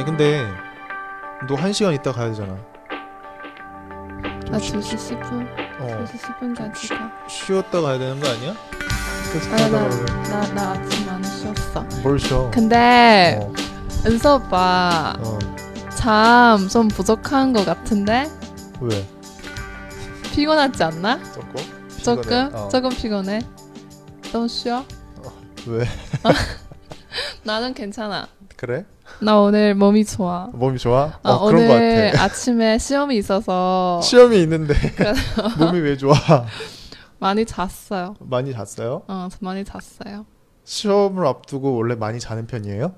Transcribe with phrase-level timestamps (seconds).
[0.00, 0.46] 아니 근데
[1.46, 2.56] 너 한 시간 있다 가야 되잖아.
[4.50, 5.46] 나 2시 10분,
[5.78, 6.18] 어 2시
[6.56, 7.28] 10분까지 가.
[7.28, 8.54] 쉬었다 가야 되는 거 아니야?
[9.30, 11.82] 계속 아니, 가다 나, 보면 나, 나 아침 안 쉬었어.
[12.02, 12.50] 뭘 쉬어?
[12.50, 13.52] 근데 어,
[14.06, 15.38] 은서 오빠 어.
[15.94, 18.26] 잠 좀 부족한 것 같은데
[18.80, 19.06] 왜?
[20.32, 21.22] 피곤하지 않나?
[21.34, 21.56] 조금?
[22.02, 22.50] 조금 피곤해?
[22.54, 22.68] 어.
[22.70, 23.40] 조금 피곤해.
[24.32, 24.82] 너무 쉬어?
[25.66, 25.84] 왜?
[27.44, 28.26] 나는 괜찮아.
[28.56, 28.86] 그래?
[29.22, 30.48] 나 오늘 몸이 좋아.
[30.52, 31.18] 몸이 좋아?
[31.22, 32.12] 아, 어 그런 거 오늘.
[32.18, 34.74] 아침에 시험이 있어서 시험이 있는데
[35.58, 36.14] 몸이 왜 좋아?
[37.18, 38.16] 많이 잤어요.
[38.20, 39.02] 많이 잤어요?
[39.08, 40.24] 어, 많이 잤어요.
[40.64, 42.94] 시험을 앞두고 원래 많이 자는 편이에요?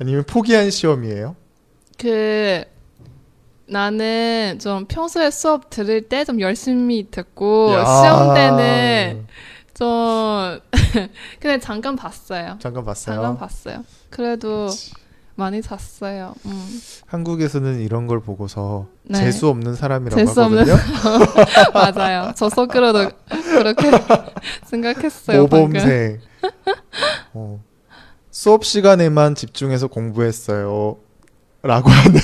[0.00, 1.34] 아니면 포기한 시험이에요?
[1.98, 2.62] 그
[3.66, 7.84] 나는 좀 평소에 수업 들을 때 좀 열심히 듣고 야.
[7.84, 9.26] 시험 때는
[9.74, 10.60] 좀
[11.40, 12.56] 그냥 잠깐 봤어요.
[12.60, 13.14] 잠깐 봤어요.
[13.16, 13.84] 잠깐 봤어요.
[14.10, 14.68] 그래도
[15.37, 16.35] 많이 잤어요.
[16.45, 16.81] 음.
[17.07, 19.17] 한국에서는 이런 걸 보고서 네.
[19.19, 21.71] 재수 없는 사람이라고 재수 없는 하거든요.
[21.73, 22.33] 맞아요.
[22.35, 23.91] 저 속으로도 그렇게
[24.65, 25.47] 생각했어요.
[25.47, 25.73] 방금.
[25.73, 26.19] 모범생.
[27.33, 27.59] 어.
[28.29, 30.97] 수업 시간에만 집중해서 공부했어요.
[31.63, 32.19] 라고 하는.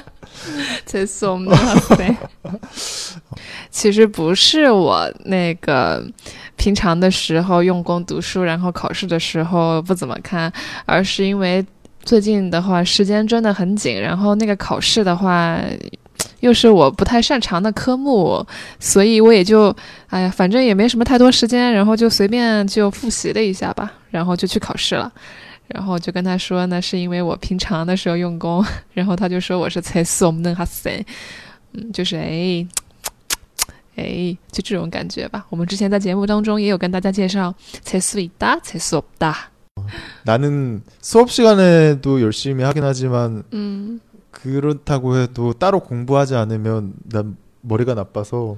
[0.85, 2.17] 재수 없는 학생。
[3.69, 6.03] 其实不是我那个
[6.57, 10.51] 平常的时候用功读书，然后考试的时候不怎么看，
[10.85, 11.65] 而是因为
[12.06, 15.60] 最近的话，时间真的很紧，然后那个考试的话，
[16.38, 18.46] 又是我不太擅长的科目，
[18.78, 19.74] 所以我也就，
[20.06, 25.12] 哎呀，反正也没什么太多时间，然后就随便就复习了一下吧，然后就去考试了，
[25.66, 31.04] 然后就跟他说呢，是因为我平常的时候用功，然后他就说我是才死我们哈塞，
[31.72, 32.64] 嗯，就是哎，
[33.96, 35.44] 哎，就这种感觉吧。
[35.50, 37.52] 我们之前在节目当中也有跟大家介绍
[37.82, 39.48] 才死大才死大。
[40.24, 48.56] 나는 수업 시간에도 열심히 하긴 하지만 음, 그렇다고 해도 따로 공부하지 않으면 난 머리가 나빠서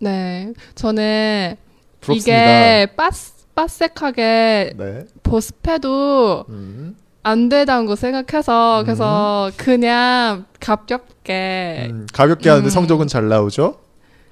[0.00, 1.56] 네, 저는
[2.00, 2.32] 부럽습니다.
[2.32, 3.12] 이게 빡
[3.54, 5.06] 빡색하게 네.
[5.22, 6.96] 보습해도 음.
[7.22, 8.84] 안 된다고 생각해서 음.
[8.84, 12.70] 그래서 그냥 가볍게 음, 가볍게 하는데 음.
[12.70, 13.78] 성적은 잘 나오죠?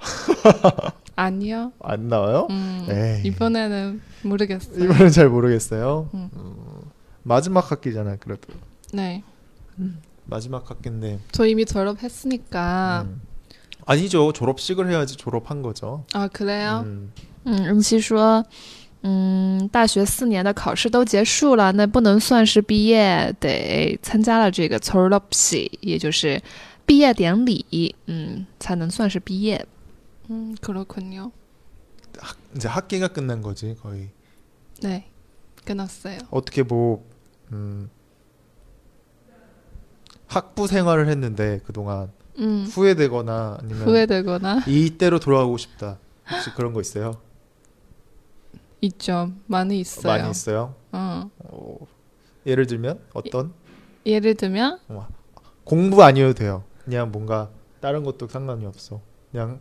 [1.21, 1.71] 아니요.
[1.81, 2.47] 안 나와요?
[2.49, 3.27] 음, 에이.
[3.27, 4.83] 이번에는 모르겠어요.
[4.83, 6.09] 이번엔 잘 모르겠어요.
[6.13, 6.29] 음.
[6.35, 6.81] 음,
[7.23, 8.53] 마지막 학기잖아, 그래도.
[8.93, 9.23] 네,
[10.25, 11.19] 마지막 학기인데.
[11.31, 13.05] 저 이미 졸업했으니까.
[13.07, 13.21] 음.
[13.85, 14.33] 아니죠.
[14.33, 16.03] 졸업식을 해야지 졸업한 거죠.
[16.13, 16.83] 아 그래요?
[16.85, 17.11] 음.
[17.45, 18.43] 嗯，任期说，
[19.03, 26.41] 嗯，大学四年的考试都结束了，那不能算是毕业，得参加了这个졸업식，也就是
[26.85, 29.65] 毕业典礼，嗯，才能算是毕业。
[30.30, 31.32] 嗯，그렇군요。
[32.54, 34.10] 이제 학기가 끝난 거지, 거의.
[34.82, 35.08] 네,
[35.64, 36.18] 끝났어요.
[36.30, 37.04] 어떻게 뭐
[37.52, 37.88] 음,
[40.26, 45.98] 학부 생활을 했는데 그동안 음, 후회되거나 아니면 후회되거나 이때로 돌아가고 싶다.
[46.30, 47.20] 혹시 그런 거 있어요?
[48.80, 49.32] 있죠.
[49.46, 50.12] 많이 있어요.
[50.12, 50.74] 많이 있어요.
[50.92, 51.30] 어.
[51.38, 51.78] 어,
[52.46, 53.52] 예를 들면 어떤
[54.04, 54.80] 예 를 들면,
[55.64, 56.64] 공부 아니어도 돼요.
[56.84, 57.50] 그냥 뭔가
[57.80, 59.00] 다른 것도 상관이 없어.
[59.30, 59.60] 그냥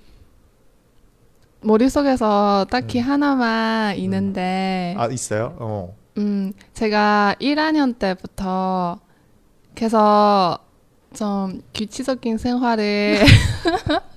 [1.61, 5.55] 머릿속에서 딱히하나만 있는데 아 있어요?
[5.59, 5.95] 어.
[6.17, 8.99] 음, 제가 1학년 때부터
[9.75, 9.99] 계속
[11.15, 13.19] 좀 규칙적인 생활을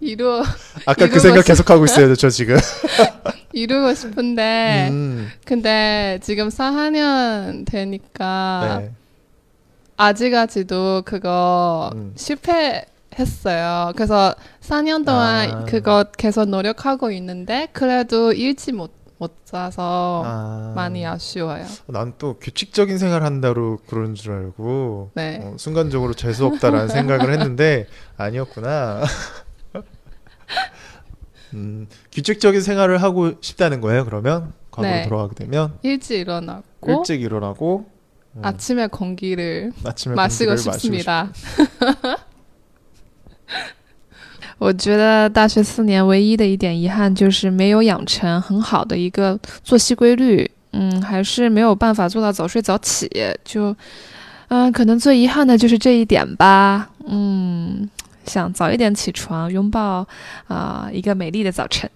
[0.00, 0.42] 이루,
[0.86, 2.56] 아까 그 생각 계속 하고 있어요 저 지금.
[3.52, 8.92] 이루고 싶은데, 음, 근데 지금 4학년 되니까 네.
[9.96, 12.12] 아직까지도 그거 음.
[12.14, 12.84] 실패
[13.18, 13.92] 했어요.
[13.96, 15.64] 그래서 4년 동안 아.
[15.64, 21.64] 그거 계속 노력하고 있는데, 그래도 일찍 못, 못 자서 아, 많이 아쉬워요.
[21.86, 25.40] 난 또 규칙적인 생활 한다로 그런 줄 알고 네.
[25.42, 27.86] 어, 순간적으로 재수 없다라는 생각을 했는데
[28.16, 29.02] 아니었구나.
[31.54, 34.04] 음, 규칙적인 생활을 하고 싶다는 거예요.
[34.04, 35.08] 그러면 과거로 네.
[35.08, 37.86] 돌아가게 되면 일찍 일어나고, 일찍 일어나고
[38.36, 41.32] 음, 아침에 공기를 아침에 마시고 공기를 싶습니다.
[44.57, 53.09] 我觉得大学四年唯一的一点遗憾就是没有养成很好的一个作息规律，嗯，还是没有办法做到早睡早起，
[53.43, 53.75] 就，
[54.47, 56.89] 嗯，可能最遗憾的就是这一点吧。
[57.07, 57.89] 嗯，
[58.25, 60.07] 想早一点起床，拥抱
[60.47, 61.89] 啊、一个美丽的早晨。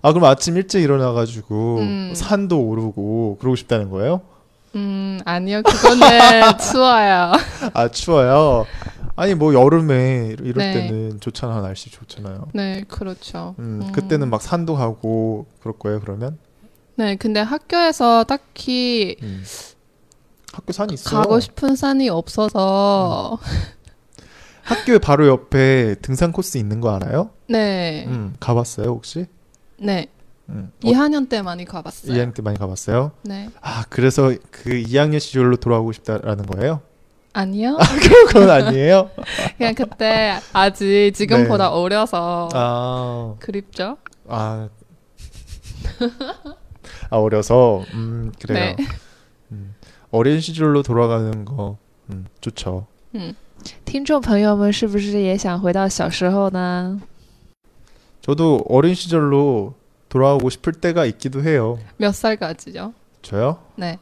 [0.00, 2.12] 아 그럼 아침 일찍 일어나가지고 음.
[2.14, 4.20] 산도 오르고 그러고 싶다는 거예요?
[4.76, 5.62] 음, 아니요.
[5.62, 7.32] 그거는 추워요.
[7.74, 8.66] 아 추워요.
[9.15, 10.73] 아니 뭐 여름에 이럴 네.
[10.73, 12.47] 때는 좋잖아 날씨 좋잖아요.
[12.53, 13.55] 네, 그렇죠.
[13.59, 13.91] 음, 음.
[13.91, 16.37] 그때는 막 산도 가고 그럴 거예요 그러면?
[16.95, 19.43] 네, 근데 학교에서 딱히 음.
[20.51, 21.21] 학교 산이 있어요.
[21.21, 23.37] 가고 싶은 산이 없어서
[24.63, 27.31] 학교 바로 옆에 등산 코스 있는 거 알아요?
[27.47, 29.25] 네, 음, 가봤어요 혹시?
[29.77, 30.07] 네.
[30.49, 32.13] 음, 어, 2학년 때 많이 가봤어요.
[32.13, 33.11] 2학년 때 많이 가봤어요?
[33.23, 33.49] 네.
[33.61, 36.81] 아 그래서 그 2학년 시절로 돌아가고 싶다라는 거예요?
[37.32, 37.76] 아니요.
[38.28, 39.10] 그건 아니에요?
[39.56, 41.74] 그냥 그때 아직 지금보다 네.
[41.74, 43.96] 어려서 아, 그립죠?
[44.26, 44.68] 아,
[47.10, 48.76] 아 어려서 음 그래요.
[48.76, 48.84] 네.
[49.52, 49.74] 음,
[50.10, 51.78] 어린 시절로 돌아가는 거
[52.10, 52.86] 음, 좋죠.
[53.84, 57.00] 听众朋友们是不是也想回到小时候呢？
[58.20, 59.74] 저도 어린 시절로
[60.08, 61.78] 돌아가고 싶을 때가 있기도 해요.
[61.96, 62.92] 몇 살까지죠?
[63.22, 63.58] 저요?
[63.76, 63.98] 네.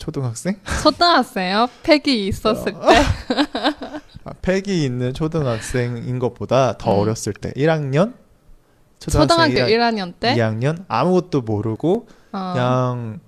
[0.00, 0.56] 초등학생?
[0.82, 1.68] 초등학생요?
[1.82, 2.88] 팩이 있었을 어.
[2.88, 2.96] 때?
[4.24, 7.00] 아, 팩이 있는 초등학생인 것보다 더 음.
[7.00, 8.14] 어렸을 때 1학년?
[8.98, 10.34] 초등학교 1학, 1학년 때?
[10.34, 10.84] 2학년?
[10.88, 12.52] 아무것도 모르고 어.
[12.54, 13.20] 그냥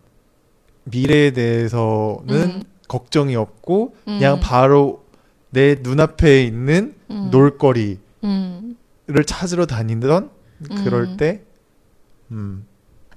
[0.85, 5.05] 미래에 대해서는 음, 걱정이 없고 음, 그냥 바로
[5.51, 8.77] 내 눈앞에 있는 음, 놀거리를 음.
[9.27, 10.31] 찾으러 다니던
[10.85, 11.17] 그럴 음.
[11.19, 11.43] 때
[12.31, 12.67] 음,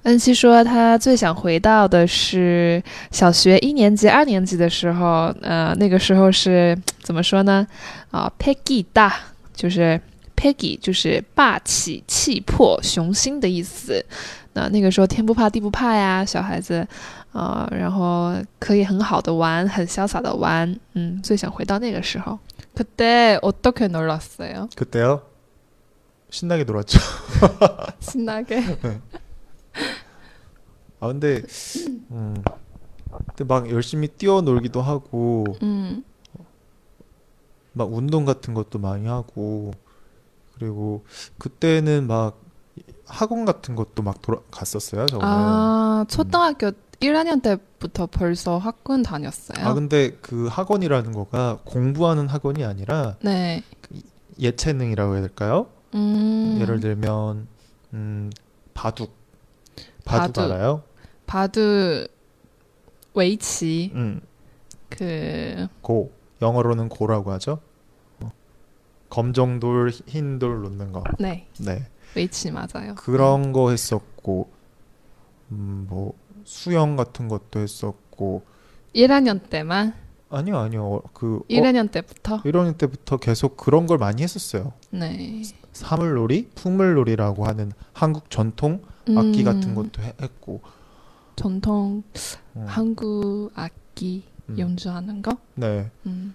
[0.05, 2.81] 恩熙说，他最想回到的是
[3.11, 5.31] 小学一年级、二年级的时候。
[5.41, 7.67] 呃，那个时候是怎么说呢？
[8.09, 9.13] 啊、p e g g y 大，
[9.53, 10.01] 就是
[10.35, 14.03] Peggy，就是霸气、气魄、雄心的意思。
[14.53, 16.85] 那那个时候天不怕地不怕呀，小孩子，
[17.31, 20.75] 呃，然后可以很好的玩，很潇洒的玩。
[20.93, 22.39] 嗯，最想回到那个时候。
[22.73, 25.21] 그때어떻게놀았어요 그때요
[26.31, 26.97] 신나게 놀았죠.
[27.99, 28.63] 신나게.
[31.00, 31.42] 아 근데
[32.10, 32.42] 음,
[33.28, 36.04] 근데 막 열심히 뛰어놀기도 하고 음,
[37.72, 39.72] 막 운동 같은 것도 많이 하고
[40.54, 41.04] 그리고
[41.38, 42.40] 그때는 막
[43.04, 45.24] 학원 같은 것도 막 돌아 갔었어요 저는.
[45.24, 49.66] 아, 초등학교 1학년 때부터 벌써 학원 다녔어요?
[49.66, 53.62] 아 근데 그 학원이라는 거가 공부하는 학원이 아니라 네.
[54.40, 55.68] 예체능이라고 해야 될까요?
[55.94, 57.46] 음, 예를 들면
[57.92, 58.30] 음
[58.74, 59.25] 바둑
[60.06, 60.52] 바둑, 바둑.
[60.52, 60.82] 알아요?
[61.26, 62.08] 바둑,
[63.12, 64.20] 웨이치, 음,
[64.88, 67.60] 그, 고 영어로는 Go라고 하죠.
[68.20, 68.30] 어.
[69.10, 71.02] 검정 돌, 흰 돌 놓는 거.
[71.18, 72.94] 네, 네 웨이치 맞아요.
[72.96, 74.48] 그런 거 했었고
[75.52, 76.14] 음, 뭐
[76.44, 78.42] 수영 같은 것도 했었고
[78.94, 79.94] 1학년 때만?
[80.30, 82.42] 아니요 아니요 어, 그 1학년 때부터?
[82.42, 84.72] 1학년 때부터 계속 그런 걸 많이 했었어요.
[84.90, 85.42] 네.
[85.72, 88.82] 사물놀이, 풍물놀이라고 하는 한국 전통
[89.14, 90.60] 악기 음, 같은 것도 해- 했고
[91.36, 92.02] 전통
[92.54, 94.58] 어, 한국 악기 음.
[94.58, 95.36] 연주하는 거?
[95.54, 96.34] 네 음.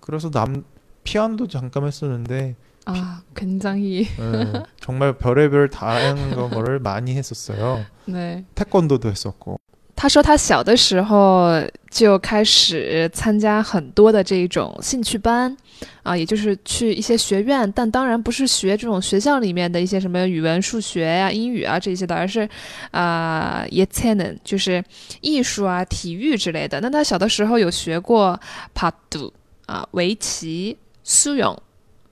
[0.00, 0.64] 그래서 남
[1.04, 7.84] 피아노도 잠깐 했었는데 아, 굉장히, 예, 정말 별의별 다양한 거를 많이 했었어요.
[8.06, 8.46] 네.
[8.54, 9.58] 태권도도 했었고
[10.00, 15.56] 他说他小的时候就开始参加很多的这种兴趣班
[16.04, 22.48] 啊，也就是去一些学院，但当然不是学这种学校里面的一些什么语文、数学呀、英语啊这些的，而是
[22.92, 24.80] 啊也才能就是
[25.20, 26.80] 艺术啊、体育之类的。
[26.80, 28.38] 那他小的时候有学过
[28.74, 29.32] 帕杜
[29.66, 31.60] 啊、围棋、苏泳、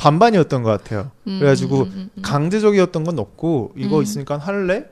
[0.00, 1.10] 반반이었던 것 같아요.
[1.26, 2.22] 음, 그래가지고 음, 음, 음.
[2.22, 4.02] 강제적이었던 건 없고 이거 음.
[4.02, 4.86] 있으니까 할래?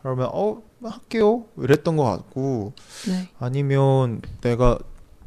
[0.00, 1.44] 그러면 어 할게요.
[1.58, 2.72] 이랬던 것 같고
[3.08, 3.28] 네.
[3.40, 4.78] 아니면 내가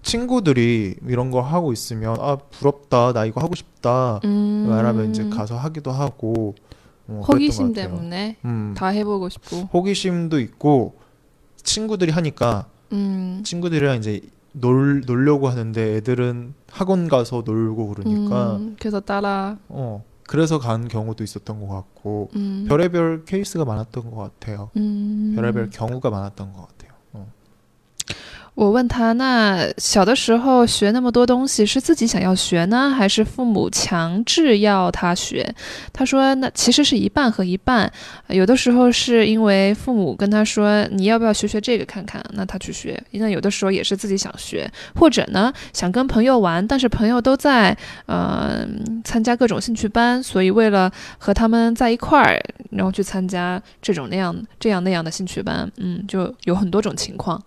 [0.02, 5.58] 친구들이 이런 거 하고 있으면 아 부럽다 나 이거 하고 싶다 음, 말하면 이제 가서
[5.58, 6.56] 하기도 하고
[7.10, 7.74] 어, 호기심.
[7.74, 9.70] 때문에 음, 다 해보고 싶고.
[9.74, 10.96] 호기심도 있고
[11.64, 14.22] 친구들이 하니까 음, 친구들이랑 이제
[14.60, 19.58] 놀 놀려고 하는데 애들은 학원 가서 놀고 그러니까 음, 그래서 따라.
[19.70, 24.70] 어 그래서 간 경우도 있었던 것 같고 음, 별의별 케이스가 많았던 것 같아요.
[24.76, 25.34] 음.
[25.36, 26.77] 별의별 경우가 많았던 것 같아요.
[28.58, 35.48] 我问他，那小的时候学那么多东西是自己想要学呢，还是父母强制要他学？
[35.94, 37.92] 他说，那其实是一半和一半。
[38.30, 43.00] 有的时候是因为父母跟他说，你要不要学学这个看看，那他去学。
[43.12, 48.68] 那有的时候也是自己想学，或者呢想跟朋友玩，但是朋友都在呃
[49.04, 55.72] 参加各种兴趣班，所以为了和他们在一块儿，然后去参加这种那样这样那样的兴趣班。
[55.78, 57.40] 嗯，就有很多种情况。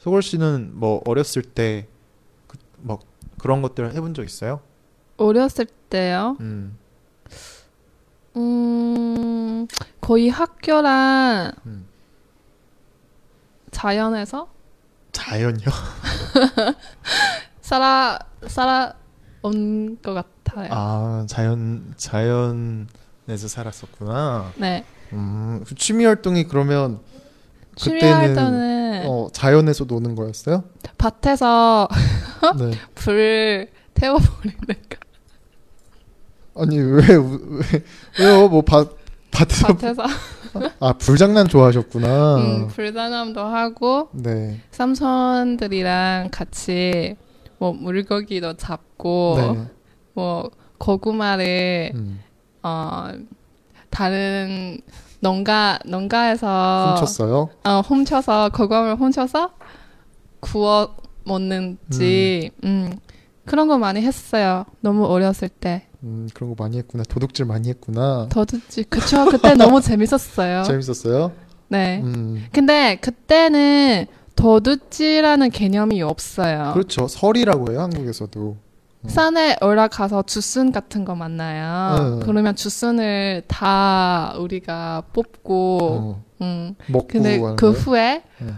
[0.00, 3.00] 소골 씨는 뭐 어렸을 때뭐
[3.38, 4.60] 그런 것들을 해본 적 있어요?
[5.16, 6.36] 어렸을 때요.
[6.40, 6.76] 음,
[8.36, 9.66] 음,
[10.00, 11.86] 거의 학교랑 음.
[13.70, 14.48] 자연에서
[15.12, 15.64] 자연요?
[17.60, 18.94] 살아 살아
[19.42, 20.68] 온 것 같아요.
[20.70, 24.52] 아 자연 자연에서 살았었구나.
[24.56, 24.84] 네.
[25.12, 27.00] 음, 그 취미 활동이 그러면
[27.76, 29.07] 취미 그때는 활동은 어,
[29.42, 30.64] 자연에서 노는 거였어요?
[30.98, 31.86] 밭에서
[32.58, 32.72] 네.
[32.96, 34.98] 불을 태워버리는 거.
[36.60, 37.84] 아니 왜, 왜
[38.18, 38.48] 왜요?
[38.48, 38.96] 뭐 밭,
[39.30, 40.02] 밭에서 밭에서
[40.80, 42.36] 아 불장난 좋아하셨구나.
[42.38, 44.60] 음, 불단함도 하고 네.
[44.72, 47.14] 삼촌들이랑 같이
[47.58, 49.66] 뭐 물고기도 잡고 네.
[50.14, 52.20] 뭐 고구마를 음,
[52.64, 53.10] 어
[53.90, 54.80] 다른
[55.20, 57.50] 농가 농가에서 훔쳤어요?
[57.64, 59.50] 어, 훔쳐서 고구마를 훔쳐서
[60.40, 60.94] 구워
[61.24, 62.98] 먹는지 음.
[63.44, 64.64] 그런 거 많이 했어요.
[64.80, 65.86] 너무 어렸을 때.
[66.04, 67.02] 음, 그런 거 많이 했구나.
[67.08, 68.28] 도둑질 많이 했구나.
[68.30, 70.62] 더듬지 그쵸 그때 너무 재밌었어요.
[70.64, 71.32] 재밌었어요?
[71.68, 72.00] 네.
[72.02, 72.46] 음.
[72.52, 74.06] 근데 그때는
[74.36, 76.70] 도둑질하는 개념이 없어요.
[76.74, 77.08] 그렇죠.
[77.08, 78.56] 설이라고 해요, 한국에서도.
[79.05, 79.09] 음.
[79.09, 82.19] 산에 올라가서 주순 같은 거 만나요.
[82.19, 82.25] 네.
[82.25, 86.75] 그러면 주순을 다 우리가 뽑고, 어, 음.
[86.87, 87.77] 먹고 근데 하는 그 거예요?
[87.77, 88.53] 후에 네.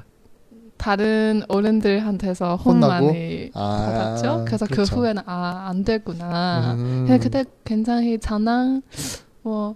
[0.77, 3.07] 다른 어른들한테서 혼 혼나고?
[3.07, 4.43] 많이 아, 받았죠.
[4.45, 4.95] 그래서 그 그렇죠.
[4.97, 6.73] 후에는 아 안 되구나.
[6.77, 7.05] 음.
[7.07, 8.81] 근데 그때 굉장히 장난
[9.41, 9.75] 뭐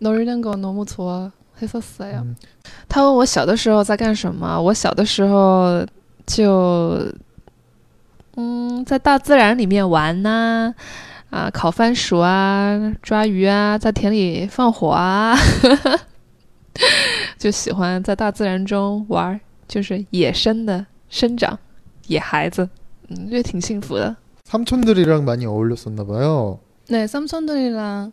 [0.00, 2.22] 놀는 거 너무 좋아했었어요.
[2.24, 2.36] 嗯
[2.88, 5.86] 他问我小的时候在干什么，我小的时候
[6.26, 7.10] 就，
[8.36, 10.74] 嗯，在大自然里面玩呐、
[11.30, 15.36] 啊，烤番薯啊，抓鱼啊，在田里放火啊，
[17.38, 21.58] 就喜欢在大自然中玩儿，就是野生的生长，
[22.06, 22.68] 野孩子，
[23.08, 24.16] 嗯，觉得挺幸福的。
[24.44, 26.58] 삼촌들이랑 많이 어울렸었나 봐요.
[26.88, 28.12] 네, 삼촌들이랑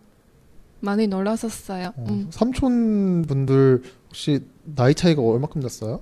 [0.79, 1.87] 많이 놀았었어요.
[1.97, 2.27] 어, 음.
[2.29, 5.99] 삼촌분들 혹시 나이 차이가 얼마큼 났어요?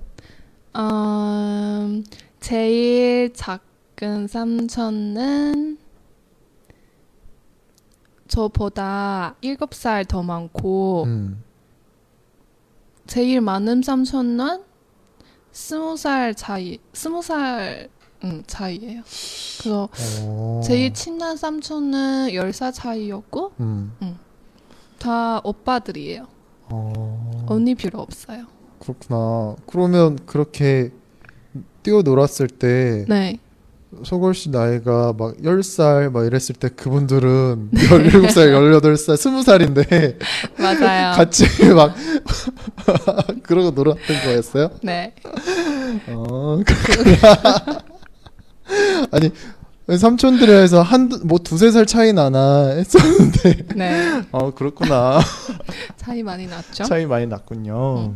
[0.76, 2.04] 음,
[2.38, 3.62] 제일 작
[4.03, 5.77] 은 삼촌은
[8.27, 11.43] 저보다 7살 더 많고 음.
[13.07, 14.61] 제일 많은 삼촌은
[15.53, 17.87] 20살 차이, 20살
[18.25, 19.03] 음, 차이예요.
[19.59, 19.89] 그래서
[20.21, 20.61] 어.
[20.63, 23.93] 제일 친한 삼촌은 10살 차이였고 음.
[24.99, 26.27] 다 오빠들이에요.
[26.69, 27.45] 어.
[27.47, 28.47] 언니 필요 없어요.
[28.79, 29.55] 그렇구나.
[29.65, 30.91] 그러면 그렇게
[31.83, 33.39] 뛰어놀았을 때 네.
[34.03, 40.17] 소걸 씨 나이가 막 10살 막 이랬을 때 그분들은 17살, 18살, 20살인데
[40.59, 41.15] 맞아요.
[41.15, 41.95] 같이 막
[43.43, 44.69] 그러고 놀았던 거였어요?
[44.81, 45.13] 네.
[46.07, 47.83] 어, 그렇구나.
[49.11, 49.31] 아니,
[49.97, 53.67] 삼촌들이 해서 한, 뭐 두세 살 차이 나나 했었는데.
[53.75, 54.21] 네.
[54.31, 55.19] 어, 그렇구나.
[55.97, 56.83] 차이 많이 났죠?
[56.85, 58.15] 차이 많이 났군요.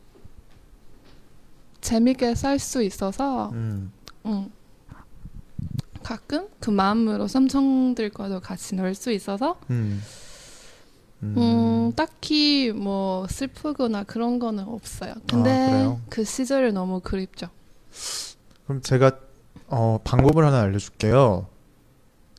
[1.81, 3.91] 재밌게 살수 있어서, 음.
[4.25, 4.49] 음.
[6.03, 10.01] 가끔 그 마음으로 삼촌들과도 같이 놀 수 있어서, 음.
[11.23, 11.35] 음.
[11.37, 15.11] 음, 딱히 뭐 슬프거나 그런 거는 없어요.
[15.11, 16.01] 아, 근데 그래요?
[16.09, 17.47] 그 시절이 너무 그립죠.
[18.65, 19.11] 그럼 제가
[19.67, 21.47] 어, 방법을 하나 알려줄게요.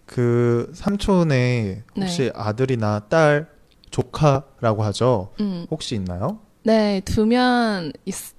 [0.05, 2.33] 그 삼촌의 혹시 네.
[2.35, 3.49] 아들이나 딸,
[3.91, 5.33] 조카라고 하죠.
[5.41, 5.67] 음.
[5.71, 6.41] 혹시 있나요?
[6.65, 7.93] 네, 두 명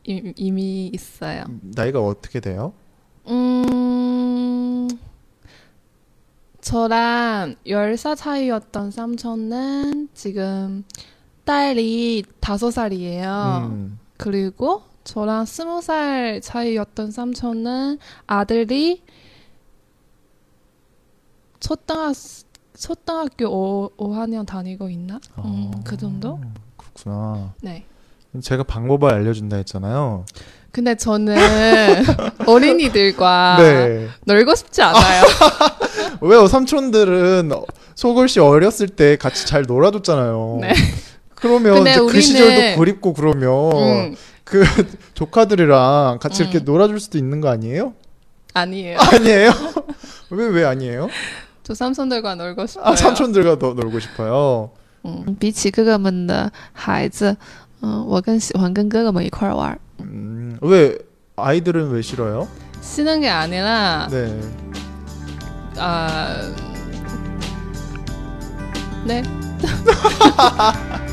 [0.06, 1.44] 이미 있어요.
[1.62, 2.74] 나이가 어떻게 돼요?
[3.28, 4.88] 음,
[6.62, 10.86] 저랑 10살 차이였던 삼촌은 지금
[11.44, 13.66] 딸이 5살이에요.
[13.66, 19.02] 음, 그리고 저랑 20살 차이였던 삼촌은 아들이
[21.60, 22.14] 초등학
[22.78, 25.20] 초등학교 5, 5학년 다니고 있나?
[25.40, 25.82] 음, 아.
[25.84, 26.40] 그 정도?
[26.78, 27.54] 그렇구나.
[27.62, 27.86] 네.
[28.43, 30.25] 제가 방법을 알려준다 했잖아요.
[30.71, 31.37] 근데 저는
[32.47, 34.09] 어린이들과 네.
[34.27, 35.23] 놀고 싶지 않아요.
[36.21, 36.47] 왜요?
[36.47, 37.51] 삼촌들은
[37.95, 40.59] 소골씨 어렸을 때 같이 잘 놀아줬잖아요.
[40.61, 40.73] 네.
[41.35, 44.65] 그러면 근데 이제 그 우리는- 시절도 그립고 그러면 음, 그
[45.15, 46.49] 조카들이랑 같이 음.
[46.49, 47.95] 이렇게 놀아줄 수도 있는 거 아니에요?
[48.55, 48.99] 아니에요.
[48.99, 49.51] 아니에요?
[50.31, 51.09] 왜 왜 아니에요?
[51.63, 52.85] 저 삼촌들과 놀고 싶어요.
[52.87, 54.71] 아 삼촌들과 더 놀고 싶어요.
[55.05, 57.37] 嗯，比起哥哥们的孩子，
[57.83, 59.79] 嗯、我更喜欢跟哥哥们一块儿玩儿。
[60.01, 60.99] 음, 왜
[61.37, 62.49] 아이들은 왜 싫어요?
[62.81, 64.41] 쉬는 게 아니라, 네.
[65.77, 66.53] 아,
[69.07, 69.23] 네.